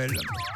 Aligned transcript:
哎。 0.00 0.47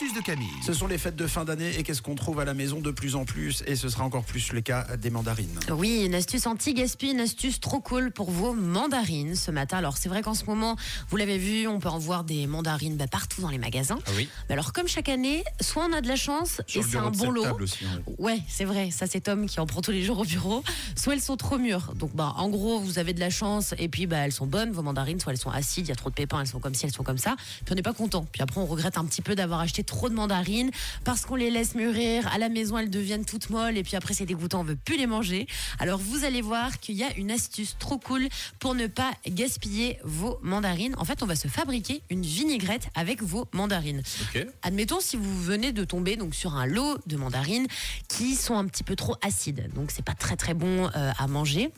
L'astuce 0.00 0.18
de 0.18 0.24
Camille. 0.24 0.48
Ce 0.64 0.72
sont 0.72 0.86
les 0.86 0.96
fêtes 0.96 1.16
de 1.16 1.26
fin 1.26 1.44
d'année 1.44 1.76
et 1.76 1.82
qu'est-ce 1.82 2.00
qu'on 2.00 2.14
trouve 2.14 2.40
à 2.40 2.46
la 2.46 2.54
maison 2.54 2.80
de 2.80 2.90
plus 2.90 3.16
en 3.16 3.26
plus 3.26 3.62
et 3.66 3.76
ce 3.76 3.90
sera 3.90 4.02
encore 4.02 4.24
plus 4.24 4.54
le 4.54 4.62
cas 4.62 4.96
des 4.96 5.10
mandarines. 5.10 5.60
Oui, 5.70 6.04
une 6.06 6.14
astuce 6.14 6.46
anti-gaspi, 6.46 7.10
une 7.10 7.20
astuce 7.20 7.60
trop 7.60 7.80
cool 7.80 8.10
pour 8.10 8.30
vos 8.30 8.54
mandarines 8.54 9.36
ce 9.36 9.50
matin. 9.50 9.76
Alors 9.76 9.98
c'est 9.98 10.08
vrai 10.08 10.22
qu'en 10.22 10.32
ce 10.32 10.46
moment, 10.46 10.76
vous 11.10 11.18
l'avez 11.18 11.36
vu, 11.36 11.66
on 11.66 11.80
peut 11.80 11.90
en 11.90 11.98
voir 11.98 12.24
des 12.24 12.46
mandarines 12.46 12.96
bah, 12.96 13.08
partout 13.08 13.42
dans 13.42 13.50
les 13.50 13.58
magasins. 13.58 13.98
Ah 14.06 14.10
oui. 14.16 14.26
Mais 14.48 14.54
alors 14.54 14.72
comme 14.72 14.88
chaque 14.88 15.10
année, 15.10 15.44
soit 15.60 15.84
on 15.84 15.92
a 15.92 16.00
de 16.00 16.08
la 16.08 16.16
chance 16.16 16.62
Sur 16.66 16.80
et 16.80 16.84
c'est 16.88 16.96
un 16.96 17.10
bon 17.10 17.30
lot. 17.30 17.60
aussi. 17.60 17.84
Ouais, 18.16 18.40
c'est 18.48 18.64
vrai, 18.64 18.90
ça 18.90 19.06
c'est 19.06 19.20
Tom 19.20 19.44
qui 19.44 19.60
en 19.60 19.66
prend 19.66 19.82
tous 19.82 19.90
les 19.92 20.02
jours 20.02 20.20
au 20.20 20.24
bureau. 20.24 20.62
Soit 20.96 21.12
elles 21.12 21.20
sont 21.20 21.36
trop 21.36 21.58
mûres. 21.58 21.92
Donc 21.94 22.14
bah 22.14 22.32
en 22.38 22.48
gros, 22.48 22.80
vous 22.80 22.98
avez 22.98 23.12
de 23.12 23.20
la 23.20 23.28
chance 23.28 23.74
et 23.78 23.88
puis 23.90 24.06
bah 24.06 24.16
elles 24.18 24.32
sont 24.32 24.46
bonnes 24.46 24.70
vos 24.72 24.82
mandarines, 24.82 25.20
soit 25.20 25.32
elles 25.32 25.38
sont 25.38 25.50
acides, 25.50 25.84
il 25.84 25.90
y 25.90 25.92
a 25.92 25.96
trop 25.96 26.08
de 26.08 26.14
pépins, 26.14 26.40
elles 26.40 26.46
sont 26.46 26.60
comme 26.60 26.74
ci, 26.74 26.86
elles 26.86 26.92
sont 26.94 27.04
comme 27.04 27.18
ça. 27.18 27.36
Puis 27.36 27.72
on 27.72 27.74
n'est 27.74 27.82
pas 27.82 27.92
content. 27.92 28.26
Puis 28.32 28.40
après 28.40 28.62
on 28.62 28.66
regrette 28.66 28.96
un 28.96 29.04
petit 29.04 29.20
peu 29.20 29.34
d'avoir 29.34 29.60
acheté 29.60 29.84
trop 29.90 30.08
de 30.08 30.14
mandarines 30.14 30.70
parce 31.04 31.26
qu'on 31.26 31.34
les 31.34 31.50
laisse 31.50 31.74
mûrir 31.74 32.28
à 32.32 32.38
la 32.38 32.48
maison, 32.48 32.78
elles 32.78 32.90
deviennent 32.90 33.24
toutes 33.24 33.50
molles 33.50 33.76
et 33.76 33.82
puis 33.82 33.96
après 33.96 34.14
c'est 34.14 34.24
dégoûtant, 34.24 34.60
on 34.60 34.64
veut 34.64 34.76
plus 34.76 34.96
les 34.96 35.08
manger. 35.08 35.48
Alors 35.80 35.98
vous 35.98 36.24
allez 36.24 36.42
voir 36.42 36.78
qu'il 36.78 36.94
y 36.94 37.02
a 37.02 37.12
une 37.16 37.32
astuce 37.32 37.76
trop 37.78 37.98
cool 37.98 38.28
pour 38.60 38.76
ne 38.76 38.86
pas 38.86 39.10
gaspiller 39.26 39.98
vos 40.04 40.38
mandarines. 40.42 40.94
En 40.96 41.04
fait, 41.04 41.24
on 41.24 41.26
va 41.26 41.34
se 41.34 41.48
fabriquer 41.48 42.02
une 42.08 42.22
vinaigrette 42.22 42.88
avec 42.94 43.20
vos 43.20 43.46
mandarines. 43.52 44.02
Admettons 44.62 45.00
si 45.00 45.16
vous 45.16 45.42
venez 45.42 45.72
de 45.72 45.84
tomber 45.84 46.16
donc 46.16 46.36
sur 46.36 46.54
un 46.54 46.66
lot 46.66 46.98
de 47.06 47.16
mandarines 47.16 47.66
qui 48.06 48.36
sont 48.36 48.54
un 48.54 48.66
petit 48.66 48.84
peu 48.84 48.94
trop 48.94 49.16
acides, 49.22 49.70
donc 49.74 49.90
c'est 49.90 50.04
pas 50.04 50.14
très 50.14 50.36
très 50.36 50.54
bon 50.54 50.88
euh, 50.94 51.10
à 51.18 51.26
manger. 51.26 51.72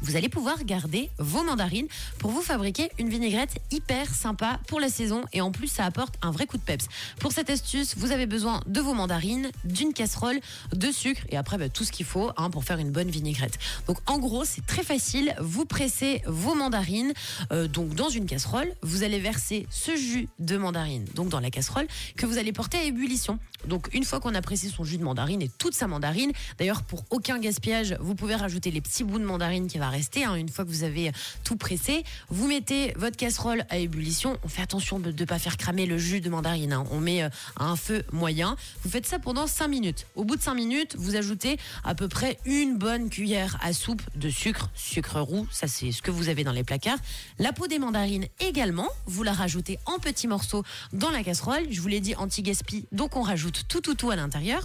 Vous 0.00 0.16
allez 0.16 0.28
pouvoir 0.28 0.64
garder 0.64 1.10
vos 1.18 1.42
mandarines 1.42 1.88
pour 2.18 2.30
vous 2.30 2.40
fabriquer 2.40 2.90
une 2.98 3.08
vinaigrette 3.08 3.58
hyper 3.72 4.14
sympa 4.14 4.60
pour 4.68 4.78
la 4.78 4.88
saison 4.88 5.22
et 5.32 5.40
en 5.40 5.50
plus 5.50 5.66
ça 5.66 5.84
apporte 5.84 6.14
un 6.22 6.30
vrai 6.30 6.46
coup 6.46 6.56
de 6.56 6.62
peps. 6.62 6.86
Pour 7.18 7.32
cette 7.32 7.50
astuce, 7.50 7.96
vous 7.96 8.12
avez 8.12 8.26
besoin 8.26 8.60
de 8.66 8.80
vos 8.80 8.94
mandarines, 8.94 9.50
d'une 9.64 9.92
casserole, 9.92 10.38
de 10.72 10.92
sucre 10.92 11.22
et 11.30 11.36
après 11.36 11.58
bah, 11.58 11.68
tout 11.68 11.84
ce 11.84 11.90
qu'il 11.90 12.06
faut 12.06 12.30
hein, 12.36 12.48
pour 12.48 12.64
faire 12.64 12.78
une 12.78 12.90
bonne 12.90 13.10
vinaigrette. 13.10 13.58
Donc 13.86 13.98
en 14.06 14.18
gros 14.18 14.44
c'est 14.44 14.64
très 14.64 14.84
facile, 14.84 15.34
vous 15.40 15.64
pressez 15.64 16.22
vos 16.26 16.54
mandarines 16.54 17.12
euh, 17.52 17.66
donc 17.66 17.94
dans 17.94 18.08
une 18.08 18.26
casserole, 18.26 18.72
vous 18.82 19.02
allez 19.02 19.18
verser 19.18 19.66
ce 19.68 19.96
jus 19.96 20.28
de 20.38 20.56
mandarine 20.56 21.06
donc 21.14 21.28
dans 21.28 21.40
la 21.40 21.50
casserole 21.50 21.88
que 22.16 22.24
vous 22.24 22.38
allez 22.38 22.52
porter 22.52 22.78
à 22.78 22.84
ébullition. 22.84 23.38
Donc 23.66 23.88
une 23.92 24.04
fois 24.04 24.20
qu'on 24.20 24.34
a 24.34 24.42
pressé 24.42 24.68
son 24.68 24.84
jus 24.84 24.98
de 24.98 25.04
mandarine 25.04 25.42
et 25.42 25.50
toute 25.58 25.74
sa 25.74 25.88
mandarine, 25.88 26.32
d'ailleurs 26.58 26.82
pour 26.82 27.04
aucun 27.10 27.38
gaspillage, 27.40 27.96
vous 28.00 28.14
pouvez 28.14 28.36
rajouter 28.36 28.70
les 28.70 28.80
petits 28.80 29.02
bouts 29.02 29.18
de 29.18 29.24
mandarine 29.24 29.66
qui 29.66 29.77
va 29.78 29.88
rester 29.90 30.24
hein, 30.24 30.34
une 30.34 30.48
fois 30.48 30.64
que 30.64 30.70
vous 30.70 30.84
avez 30.84 31.12
tout 31.44 31.56
pressé. 31.56 32.04
Vous 32.30 32.46
mettez 32.46 32.92
votre 32.96 33.16
casserole 33.16 33.64
à 33.70 33.78
ébullition. 33.78 34.38
On 34.44 34.48
fait 34.48 34.62
attention 34.62 34.98
de 34.98 35.12
ne 35.12 35.24
pas 35.24 35.38
faire 35.38 35.56
cramer 35.56 35.86
le 35.86 35.98
jus 35.98 36.20
de 36.20 36.30
mandarine. 36.30 36.72
hein. 36.72 36.84
On 36.90 37.00
met 37.00 37.22
euh, 37.22 37.28
un 37.56 37.76
feu 37.76 38.04
moyen. 38.12 38.56
Vous 38.82 38.90
faites 38.90 39.06
ça 39.06 39.18
pendant 39.18 39.46
5 39.46 39.68
minutes. 39.68 40.06
Au 40.16 40.24
bout 40.24 40.36
de 40.36 40.42
5 40.42 40.54
minutes, 40.54 40.96
vous 40.98 41.16
ajoutez 41.16 41.58
à 41.84 41.94
peu 41.94 42.08
près 42.08 42.38
une 42.44 42.76
bonne 42.76 43.10
cuillère 43.10 43.58
à 43.60 43.72
soupe 43.72 44.02
de 44.16 44.30
sucre, 44.30 44.70
sucre 44.74 45.20
roux, 45.20 45.46
ça 45.50 45.66
c'est 45.66 45.92
ce 45.92 46.02
que 46.02 46.10
vous 46.10 46.28
avez 46.28 46.44
dans 46.44 46.52
les 46.52 46.64
placards. 46.64 46.98
La 47.38 47.52
peau 47.52 47.66
des 47.66 47.78
mandarines 47.78 48.26
également, 48.40 48.88
vous 49.06 49.22
la 49.22 49.32
rajoutez 49.32 49.78
en 49.86 49.98
petits 49.98 50.28
morceaux 50.28 50.64
dans 50.92 51.10
la 51.10 51.22
casserole. 51.22 51.66
Je 51.70 51.80
vous 51.80 51.88
l'ai 51.88 52.00
dit 52.00 52.14
anti-gaspi, 52.14 52.86
donc 52.92 53.16
on 53.16 53.22
rajoute 53.22 53.64
tout 53.68 53.80
tout 53.80 53.94
tout 53.94 54.10
à 54.10 54.16
l'intérieur. 54.16 54.62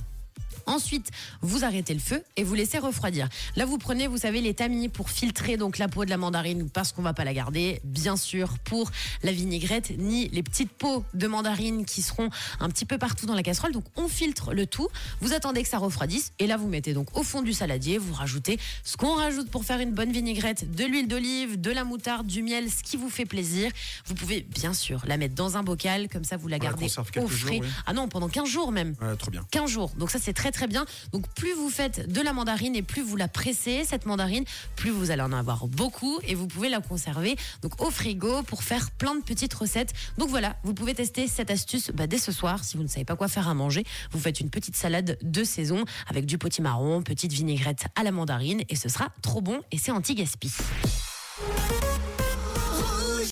Ensuite, 0.65 1.09
vous 1.41 1.63
arrêtez 1.65 1.93
le 1.93 1.99
feu 1.99 2.23
et 2.37 2.43
vous 2.43 2.53
laissez 2.53 2.77
refroidir. 2.79 3.29
Là, 3.55 3.65
vous 3.65 3.77
prenez, 3.77 4.07
vous 4.07 4.17
savez, 4.17 4.41
les 4.41 4.53
tamis 4.53 4.89
pour 4.89 5.09
filtrer 5.09 5.57
donc 5.57 5.77
la 5.77 5.87
peau 5.87 6.05
de 6.05 6.09
la 6.09 6.17
mandarine 6.17 6.69
parce 6.69 6.91
qu'on 6.91 7.01
va 7.01 7.13
pas 7.13 7.23
la 7.23 7.33
garder, 7.33 7.81
bien 7.83 8.17
sûr, 8.17 8.57
pour 8.59 8.91
la 9.23 9.31
vinaigrette, 9.31 9.93
ni 9.97 10.29
les 10.29 10.43
petites 10.43 10.71
peaux 10.71 11.03
de 11.13 11.27
mandarine 11.27 11.85
qui 11.85 12.01
seront 12.01 12.29
un 12.59 12.69
petit 12.69 12.85
peu 12.85 12.97
partout 12.97 13.25
dans 13.25 13.35
la 13.35 13.43
casserole. 13.43 13.71
Donc, 13.71 13.85
on 13.95 14.07
filtre 14.07 14.53
le 14.53 14.65
tout. 14.65 14.87
Vous 15.21 15.33
attendez 15.33 15.63
que 15.63 15.69
ça 15.69 15.77
refroidisse 15.77 16.33
et 16.39 16.47
là, 16.47 16.57
vous 16.57 16.67
mettez 16.67 16.93
donc 16.93 17.15
au 17.17 17.23
fond 17.23 17.41
du 17.41 17.53
saladier, 17.53 17.97
vous 17.97 18.13
rajoutez 18.13 18.59
ce 18.83 18.97
qu'on 18.97 19.15
rajoute 19.15 19.49
pour 19.49 19.65
faire 19.65 19.79
une 19.79 19.91
bonne 19.91 20.11
vinaigrette, 20.11 20.75
de 20.75 20.85
l'huile 20.85 21.07
d'olive, 21.07 21.59
de 21.59 21.71
la 21.71 21.83
moutarde, 21.83 22.27
du 22.27 22.41
miel, 22.41 22.69
ce 22.69 22.83
qui 22.83 22.97
vous 22.97 23.09
fait 23.09 23.25
plaisir. 23.25 23.71
Vous 24.05 24.15
pouvez 24.15 24.41
bien 24.41 24.73
sûr 24.73 25.03
la 25.05 25.17
mettre 25.17 25.35
dans 25.35 25.57
un 25.57 25.63
bocal, 25.63 26.09
comme 26.09 26.23
ça 26.23 26.37
vous 26.37 26.47
la 26.47 26.59
gardez 26.59 26.85
au 26.85 27.03
frais. 27.03 27.27
jours, 27.27 27.51
oui. 27.51 27.61
Ah 27.85 27.93
non, 27.93 28.07
pendant 28.07 28.29
15 28.29 28.47
jours 28.47 28.71
même. 28.71 28.95
Ouais, 29.01 29.15
trop 29.15 29.31
bien. 29.31 29.45
15 29.51 29.69
jours. 29.69 29.91
Donc 29.97 30.11
ça 30.11 30.19
c'est 30.19 30.33
très 30.33 30.51
très 30.53 30.67
bien. 30.67 30.85
Donc 31.11 31.27
plus 31.33 31.53
vous 31.53 31.69
faites 31.69 32.11
de 32.11 32.21
la 32.21 32.31
mandarine 32.31 32.75
et 32.75 32.81
plus 32.81 33.01
vous 33.01 33.17
la 33.17 33.27
pressez 33.27 33.83
cette 33.85 34.05
mandarine, 34.05 34.45
plus 34.75 34.91
vous 34.91 35.11
allez 35.11 35.21
en 35.21 35.33
avoir 35.33 35.67
beaucoup 35.67 36.19
et 36.25 36.35
vous 36.35 36.47
pouvez 36.47 36.69
la 36.69 36.79
conserver 36.79 37.35
donc 37.61 37.81
au 37.81 37.91
frigo 37.91 38.43
pour 38.43 38.63
faire 38.63 38.91
plein 38.91 39.15
de 39.15 39.21
petites 39.21 39.53
recettes. 39.53 39.93
Donc 40.17 40.29
voilà, 40.29 40.55
vous 40.63 40.73
pouvez 40.73 40.93
tester 40.93 41.27
cette 41.27 41.51
astuce 41.51 41.91
bah, 41.93 42.07
dès 42.07 42.19
ce 42.19 42.31
soir 42.31 42.63
si 42.63 42.77
vous 42.77 42.83
ne 42.83 42.87
savez 42.87 43.05
pas 43.05 43.15
quoi 43.15 43.27
faire 43.27 43.47
à 43.47 43.53
manger. 43.53 43.83
Vous 44.11 44.19
faites 44.19 44.39
une 44.39 44.49
petite 44.49 44.75
salade 44.75 45.17
de 45.21 45.43
saison 45.43 45.83
avec 46.07 46.25
du 46.25 46.37
potimarron, 46.37 47.01
petite 47.01 47.33
vinaigrette 47.33 47.85
à 47.95 48.03
la 48.03 48.11
mandarine 48.11 48.61
et 48.69 48.75
ce 48.75 48.89
sera 48.89 49.09
trop 49.21 49.41
bon 49.41 49.61
et 49.71 49.77
c'est 49.77 49.91
anti-gaspi. 49.91 50.51